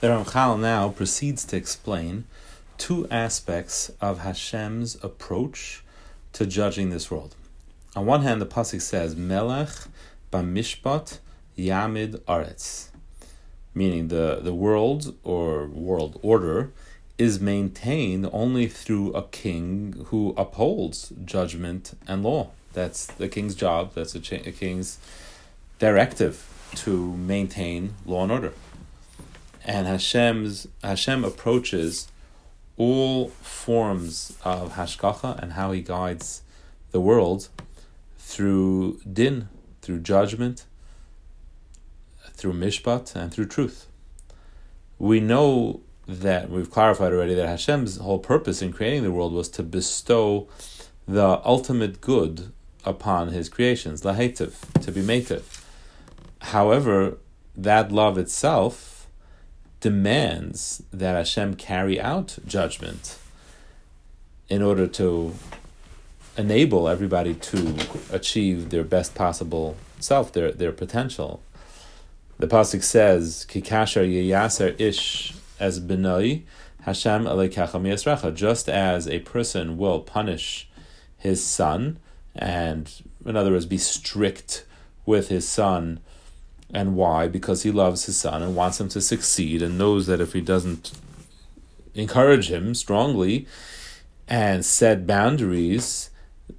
The 0.00 0.06
Ramchal 0.06 0.60
now 0.60 0.90
proceeds 0.90 1.44
to 1.46 1.56
explain 1.56 2.22
two 2.76 3.08
aspects 3.10 3.90
of 4.00 4.20
Hashem's 4.20 4.96
approach 5.02 5.82
to 6.34 6.46
judging 6.46 6.90
this 6.90 7.10
world. 7.10 7.34
On 7.96 8.06
one 8.06 8.22
hand, 8.22 8.40
the 8.40 8.46
pasuk 8.46 8.80
says, 8.80 9.16
"Melech 9.16 9.70
b'mishpat 10.30 11.18
yamid 11.58 12.20
aretz," 12.28 12.90
meaning 13.74 14.06
the 14.06 14.38
the 14.40 14.54
world 14.54 15.16
or 15.24 15.66
world 15.66 16.20
order 16.22 16.70
is 17.18 17.40
maintained 17.40 18.30
only 18.32 18.68
through 18.68 19.12
a 19.14 19.24
king 19.24 20.04
who 20.10 20.32
upholds 20.36 21.12
judgment 21.24 21.98
and 22.06 22.22
law. 22.22 22.50
That's 22.72 23.06
the 23.06 23.28
king's 23.28 23.56
job. 23.56 23.94
That's 23.94 24.14
a, 24.14 24.20
cha- 24.20 24.46
a 24.46 24.52
king's 24.52 24.98
directive 25.80 26.46
to 26.76 27.16
maintain 27.16 27.94
law 28.06 28.22
and 28.22 28.30
order. 28.30 28.52
And 29.68 29.86
Hashem's 29.86 30.66
Hashem 30.82 31.24
approaches 31.24 32.08
all 32.78 33.28
forms 33.28 34.34
of 34.42 34.76
hashgacha 34.76 35.38
and 35.42 35.52
how 35.52 35.72
he 35.72 35.82
guides 35.82 36.40
the 36.90 37.02
world 37.02 37.50
through 38.16 38.98
din, 39.00 39.50
through 39.82 39.98
judgment, 39.98 40.64
through 42.32 42.54
mishpat, 42.54 43.14
and 43.14 43.30
through 43.30 43.44
truth. 43.44 43.88
We 44.98 45.20
know 45.20 45.82
that 46.06 46.48
we've 46.48 46.70
clarified 46.70 47.12
already 47.12 47.34
that 47.34 47.46
Hashem's 47.46 47.98
whole 47.98 48.20
purpose 48.20 48.62
in 48.62 48.72
creating 48.72 49.02
the 49.02 49.12
world 49.12 49.34
was 49.34 49.50
to 49.50 49.62
bestow 49.62 50.48
the 51.06 51.42
ultimate 51.44 52.00
good 52.00 52.52
upon 52.86 53.32
his 53.32 53.50
creations, 53.50 54.00
lahetiv, 54.00 54.54
to 54.80 54.90
be 54.90 55.02
mative. 55.02 55.62
However, 56.40 57.18
that 57.54 57.92
love 57.92 58.16
itself 58.16 58.97
demands 59.80 60.82
that 60.92 61.14
Hashem 61.14 61.54
carry 61.54 62.00
out 62.00 62.38
judgment 62.46 63.18
in 64.48 64.62
order 64.62 64.86
to 64.86 65.34
enable 66.36 66.88
everybody 66.88 67.34
to 67.34 67.74
achieve 68.10 68.70
their 68.70 68.84
best 68.84 69.14
possible 69.14 69.76
self, 70.00 70.32
their 70.32 70.52
their 70.52 70.72
potential. 70.72 71.42
The 72.38 72.46
pasuk 72.46 72.82
says, 72.82 73.44
"Kikasher 73.48 74.06
yeyaser 74.08 74.80
ish 74.80 75.34
as 75.58 75.80
benoi 75.80 76.42
Hashem 76.82 77.24
alekacham 77.24 77.82
yasracha." 77.82 78.34
Just 78.34 78.68
as 78.68 79.08
a 79.08 79.18
person 79.20 79.76
will 79.76 80.00
punish 80.00 80.68
his 81.16 81.44
son, 81.44 81.98
and 82.36 82.90
in 83.26 83.36
other 83.36 83.50
words, 83.50 83.66
be 83.66 83.78
strict 83.78 84.64
with 85.04 85.28
his 85.28 85.48
son. 85.48 86.00
And 86.72 86.96
why? 86.96 87.28
Because 87.28 87.62
he 87.62 87.70
loves 87.70 88.04
his 88.04 88.18
son 88.18 88.42
and 88.42 88.54
wants 88.54 88.80
him 88.80 88.88
to 88.90 89.00
succeed 89.00 89.62
and 89.62 89.78
knows 89.78 90.06
that 90.06 90.20
if 90.20 90.32
he 90.32 90.40
doesn't 90.40 90.92
encourage 91.94 92.50
him 92.50 92.74
strongly 92.74 93.46
and 94.26 94.64
set 94.64 95.06
boundaries, 95.06 96.10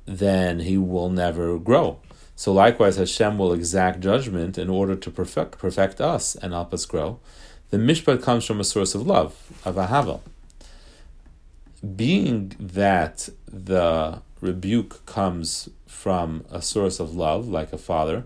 then 0.06 0.62
he 0.62 0.78
will 0.78 1.10
never 1.10 1.60
grow. 1.60 2.00
So 2.36 2.54
likewise, 2.54 2.96
Hashem 2.96 3.38
will 3.38 3.54
exact 3.54 4.00
judgment 4.00 4.58
in 4.58 4.70
order 4.70 4.96
to 4.96 5.12
perfect, 5.12 5.60
perfect 5.60 6.02
us 6.02 6.36
and 6.36 6.54
help 6.54 6.74
us 6.74 6.86
grow. 6.86 7.20
The 7.70 7.78
mishpat 7.78 8.24
comes 8.24 8.46
from 8.46 8.60
a 8.60 8.64
source 8.64 8.96
of 8.96 9.06
love, 9.06 9.36
of 9.64 9.76
ahava. 9.76 10.22
Being 11.96 12.54
that 12.60 13.30
the 13.46 14.22
rebuke 14.42 15.06
comes 15.06 15.70
from 15.86 16.46
a 16.50 16.62
source 16.62 17.00
of 17.00 17.14
love, 17.14 17.48
like 17.48 17.72
a 17.74 17.78
father, 17.78 18.26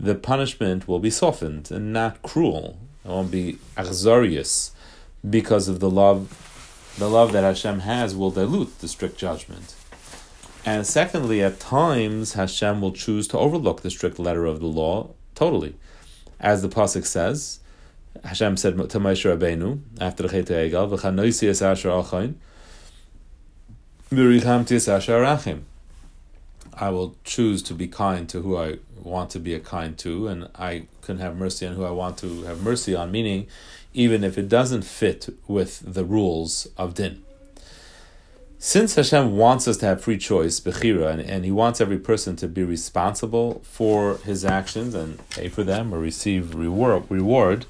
the 0.00 0.14
punishment 0.14 0.88
will 0.88 0.98
be 0.98 1.10
softened 1.10 1.70
and 1.70 1.92
not 1.92 2.22
cruel. 2.22 2.78
It 3.04 3.08
won't 3.08 3.30
be 3.30 3.58
achzarius, 3.76 4.70
because 5.28 5.68
of 5.68 5.80
the 5.80 5.90
love. 5.90 6.46
The 6.98 7.08
love 7.08 7.32
that 7.32 7.44
Hashem 7.44 7.80
has 7.80 8.16
will 8.16 8.30
dilute 8.30 8.80
the 8.80 8.88
strict 8.88 9.16
judgment. 9.16 9.74
And 10.64 10.86
secondly, 10.86 11.42
at 11.42 11.60
times 11.60 12.34
Hashem 12.34 12.80
will 12.80 12.92
choose 12.92 13.28
to 13.28 13.38
overlook 13.38 13.82
the 13.82 13.90
strict 13.90 14.18
letter 14.18 14.44
of 14.44 14.60
the 14.60 14.66
law 14.66 15.10
totally, 15.34 15.76
as 16.38 16.62
the 16.62 16.68
pasuk 16.68 17.06
says. 17.06 17.60
Hashem 18.24 18.56
said 18.56 18.76
to 18.76 19.00
Moshe 19.00 19.24
Rabbeinu 19.24 19.80
after 20.00 20.24
the 20.24 20.28
Chet 20.28 20.46
Egel, 20.46 20.90
"V'chanoisi 20.90 21.48
es 21.48 21.62
asher 21.62 21.88
achain, 21.90 22.34
asher 24.88 25.12
arachim." 25.12 25.60
I 26.74 26.90
will 26.90 27.16
choose 27.24 27.62
to 27.64 27.74
be 27.74 27.86
kind 27.86 28.28
to 28.28 28.42
who 28.42 28.56
I 28.56 28.78
want 29.02 29.30
to 29.30 29.40
be 29.40 29.54
a 29.54 29.60
kind 29.60 29.96
to, 29.98 30.28
and 30.28 30.48
I 30.54 30.86
can 31.02 31.18
have 31.18 31.36
mercy 31.36 31.66
on 31.66 31.74
who 31.74 31.84
I 31.84 31.90
want 31.90 32.18
to 32.18 32.42
have 32.42 32.62
mercy 32.62 32.94
on, 32.94 33.10
meaning 33.10 33.46
even 33.92 34.22
if 34.22 34.38
it 34.38 34.48
doesn't 34.48 34.82
fit 34.82 35.28
with 35.48 35.82
the 35.94 36.04
rules 36.04 36.68
of 36.76 36.94
din. 36.94 37.22
Since 38.58 38.94
Hashem 38.94 39.36
wants 39.36 39.66
us 39.66 39.78
to 39.78 39.86
have 39.86 40.02
free 40.02 40.18
choice, 40.18 40.60
bechira, 40.60 41.10
and, 41.10 41.20
and 41.20 41.44
He 41.44 41.50
wants 41.50 41.80
every 41.80 41.98
person 41.98 42.36
to 42.36 42.46
be 42.46 42.62
responsible 42.62 43.62
for 43.64 44.18
his 44.18 44.44
actions 44.44 44.94
and 44.94 45.18
pay 45.30 45.48
for 45.48 45.64
them 45.64 45.94
or 45.94 45.98
receive 45.98 46.54
reward, 46.54 47.04
reward 47.08 47.64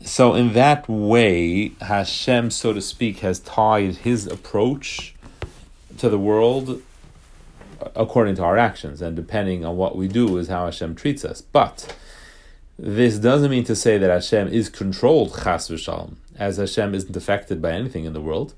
so 0.00 0.34
in 0.34 0.52
that 0.52 0.88
way, 0.88 1.72
Hashem, 1.80 2.50
so 2.52 2.72
to 2.72 2.80
speak, 2.80 3.18
has 3.18 3.40
tied 3.40 3.96
His 3.96 4.26
approach 4.26 5.14
to 5.98 6.08
the 6.08 6.18
world 6.18 6.82
according 7.94 8.34
to 8.36 8.44
our 8.44 8.56
actions, 8.56 9.02
and 9.02 9.16
depending 9.16 9.64
on 9.64 9.76
what 9.76 9.96
we 9.96 10.08
do 10.08 10.36
is 10.38 10.48
how 10.48 10.64
Hashem 10.64 10.94
treats 10.94 11.24
us. 11.24 11.40
But 11.40 11.94
this 12.78 13.18
doesn't 13.18 13.50
mean 13.50 13.64
to 13.64 13.76
say 13.76 13.98
that 13.98 14.10
Hashem 14.10 14.48
is 14.48 14.68
controlled, 14.68 15.34
chas 15.42 15.68
v'shalom, 15.68 16.14
as 16.38 16.56
Hashem 16.56 16.94
isn't 16.94 17.16
affected 17.16 17.60
by 17.60 17.72
anything 17.72 18.04
in 18.04 18.12
the 18.12 18.20
world. 18.20 18.54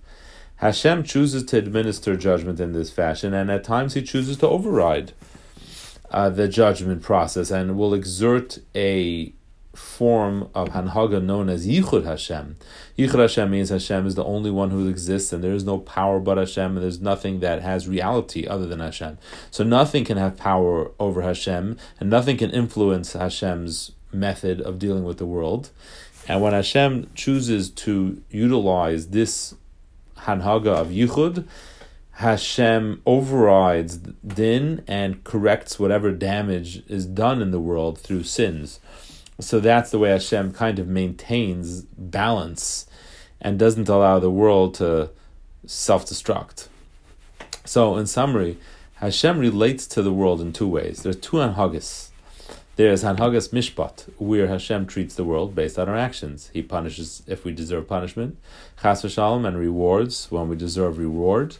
Hashem 0.56 1.04
chooses 1.04 1.42
to 1.44 1.58
administer 1.58 2.16
judgment 2.16 2.60
in 2.60 2.72
this 2.72 2.90
fashion, 2.90 3.32
and 3.32 3.50
at 3.50 3.64
times 3.64 3.94
He 3.94 4.02
chooses 4.02 4.36
to 4.38 4.48
override 4.48 5.12
uh, 6.10 6.28
the 6.28 6.48
judgment 6.48 7.02
process 7.02 7.50
and 7.50 7.78
will 7.78 7.94
exert 7.94 8.58
a 8.74 9.32
form 9.80 10.48
of 10.54 10.70
Hanhaga 10.70 11.22
known 11.22 11.48
as 11.48 11.66
Yichud 11.66 12.04
Hashem. 12.04 12.56
Yichud 12.98 13.18
Hashem 13.18 13.50
means 13.50 13.70
Hashem 13.70 14.06
is 14.06 14.14
the 14.14 14.24
only 14.24 14.50
one 14.50 14.70
who 14.70 14.88
exists 14.88 15.32
and 15.32 15.42
there 15.42 15.52
is 15.52 15.64
no 15.64 15.78
power 15.78 16.20
but 16.20 16.38
Hashem 16.38 16.76
and 16.76 16.82
there's 16.82 17.00
nothing 17.00 17.40
that 17.40 17.62
has 17.62 17.88
reality 17.88 18.46
other 18.46 18.66
than 18.66 18.80
Hashem. 18.80 19.18
So 19.50 19.64
nothing 19.64 20.04
can 20.04 20.16
have 20.16 20.36
power 20.36 20.90
over 20.98 21.22
Hashem 21.22 21.78
and 21.98 22.10
nothing 22.10 22.36
can 22.36 22.50
influence 22.50 23.14
Hashem's 23.14 23.92
method 24.12 24.60
of 24.60 24.78
dealing 24.78 25.04
with 25.04 25.18
the 25.18 25.26
world. 25.26 25.70
And 26.28 26.42
when 26.42 26.52
Hashem 26.52 27.10
chooses 27.14 27.70
to 27.70 28.22
utilize 28.30 29.08
this 29.08 29.54
Hanhaga 30.18 30.74
of 30.74 30.88
Yichud, 30.88 31.46
Hashem 32.12 33.00
overrides 33.06 33.96
din 33.96 34.84
and 34.86 35.24
corrects 35.24 35.78
whatever 35.78 36.12
damage 36.12 36.82
is 36.86 37.06
done 37.06 37.40
in 37.40 37.50
the 37.50 37.60
world 37.60 37.98
through 37.98 38.24
sins. 38.24 38.78
So 39.40 39.60
that's 39.60 39.90
the 39.90 39.98
way 39.98 40.10
Hashem 40.10 40.52
kind 40.52 40.78
of 40.78 40.86
maintains 40.86 41.82
balance 41.82 42.86
and 43.40 43.58
doesn't 43.58 43.88
allow 43.88 44.18
the 44.18 44.30
world 44.30 44.74
to 44.74 45.10
self 45.66 46.06
destruct. 46.06 46.68
So, 47.64 47.96
in 47.96 48.06
summary, 48.06 48.58
Hashem 48.94 49.38
relates 49.38 49.86
to 49.88 50.02
the 50.02 50.12
world 50.12 50.40
in 50.40 50.52
two 50.52 50.68
ways. 50.68 51.02
There 51.02 51.10
are 51.10 51.14
two 51.14 51.38
Hanhagas. 51.38 52.08
There's 52.76 53.02
Hanhagas 53.02 53.50
Mishpat, 53.50 54.10
where 54.18 54.48
Hashem 54.48 54.86
treats 54.86 55.14
the 55.14 55.24
world 55.24 55.54
based 55.54 55.78
on 55.78 55.88
our 55.88 55.96
actions. 55.96 56.50
He 56.52 56.62
punishes 56.62 57.22
if 57.26 57.44
we 57.44 57.52
deserve 57.52 57.88
punishment, 57.88 58.38
Chas 58.82 59.02
v'shalom, 59.02 59.46
and 59.46 59.58
rewards 59.58 60.30
when 60.30 60.48
we 60.48 60.56
deserve 60.56 60.98
reward. 60.98 61.56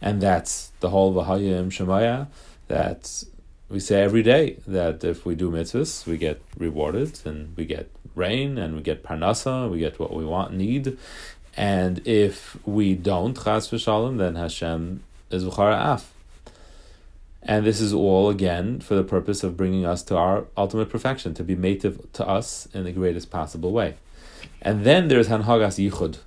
And 0.00 0.20
that's 0.20 0.72
the 0.80 0.90
whole 0.90 1.14
Vahayim 1.14 1.66
Shemaya, 1.66 2.28
that 2.68 3.24
we 3.74 3.80
say 3.80 4.02
every 4.02 4.22
day 4.22 4.56
that 4.68 5.02
if 5.02 5.26
we 5.26 5.34
do 5.34 5.50
mitzvahs, 5.50 6.06
we 6.06 6.16
get 6.16 6.40
rewarded 6.56 7.18
and 7.24 7.56
we 7.56 7.64
get 7.64 7.90
rain 8.14 8.56
and 8.56 8.76
we 8.76 8.82
get 8.82 9.02
parnasa, 9.02 9.68
we 9.68 9.80
get 9.80 9.98
what 9.98 10.14
we 10.14 10.24
want, 10.24 10.54
need. 10.54 10.96
And 11.56 12.00
if 12.06 12.56
we 12.64 12.94
don't, 12.94 13.34
chas 13.34 13.68
v'shalom, 13.68 14.18
then 14.18 14.36
Hashem 14.36 15.02
is 15.28 15.44
v'chara 15.44 15.94
af. 15.94 16.12
And 17.42 17.66
this 17.66 17.80
is 17.80 17.92
all, 17.92 18.30
again, 18.30 18.78
for 18.78 18.94
the 18.94 19.02
purpose 19.02 19.42
of 19.42 19.56
bringing 19.56 19.84
us 19.84 20.04
to 20.04 20.16
our 20.16 20.44
ultimate 20.56 20.88
perfection, 20.88 21.34
to 21.34 21.42
be 21.42 21.56
native 21.56 22.12
to 22.12 22.26
us 22.26 22.68
in 22.72 22.84
the 22.84 22.92
greatest 22.92 23.28
possible 23.28 23.72
way. 23.72 23.96
And 24.62 24.84
then 24.84 25.08
there's 25.08 25.26
Hanhagas 25.26 25.84
Yichud, 25.84 26.18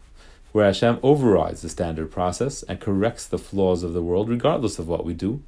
where 0.51 0.65
Hashem 0.65 0.99
overrides 1.01 1.61
the 1.61 1.69
standard 1.69 2.11
process 2.11 2.63
and 2.63 2.81
corrects 2.81 3.25
the 3.25 3.39
flaws 3.39 3.83
of 3.83 3.93
the 3.93 4.03
world, 4.03 4.27
regardless 4.27 4.79
of 4.79 4.89
what 4.89 5.05
we 5.05 5.13
do 5.13 5.41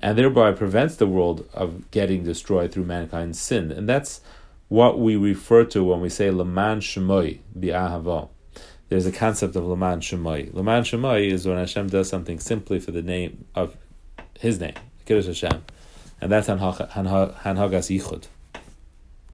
and 0.00 0.16
thereby 0.16 0.52
prevents 0.52 0.96
the 0.96 1.06
world 1.06 1.48
of 1.52 1.90
getting 1.90 2.24
destroyed 2.24 2.72
through 2.72 2.84
mankind's 2.84 3.40
sin. 3.40 3.70
And 3.72 3.88
that's 3.88 4.20
what 4.68 4.98
we 4.98 5.16
refer 5.16 5.64
to 5.64 5.82
when 5.84 6.00
we 6.00 6.08
say 6.08 6.30
Laman 6.30 6.80
Shemoi 6.80 7.38
bi'ahava. 7.58 8.28
There's 8.88 9.06
a 9.06 9.12
concept 9.12 9.54
of 9.56 9.64
Laman 9.64 10.00
Shemoi. 10.00 10.54
Laman 10.54 10.84
Shemoi 10.84 11.30
is 11.30 11.46
when 11.46 11.58
Hashem 11.58 11.88
does 11.88 12.08
something 12.08 12.38
simply 12.38 12.78
for 12.80 12.90
the 12.90 13.02
name 13.02 13.44
of 13.54 13.76
His 14.38 14.60
name, 14.60 14.74
Kiddush 15.04 15.26
Hashem, 15.26 15.62
and 16.20 16.32
that's 16.32 16.48
Hanhagas 16.48 16.94
Yichud. 17.44 18.24